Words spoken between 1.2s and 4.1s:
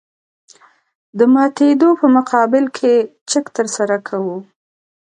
ماتېدو په مقابل کې چک ترسره